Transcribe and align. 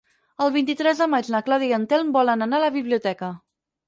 El 0.43 0.51
vint-i-tres 0.53 1.01
de 1.01 1.07
maig 1.11 1.29
na 1.35 1.41
Clàudia 1.49 1.69
i 1.71 1.75
en 1.77 1.85
Telm 1.91 2.09
volen 2.15 2.47
anar 2.47 2.57
a 2.61 2.65
la 2.65 2.71
biblioteca. 2.79 3.31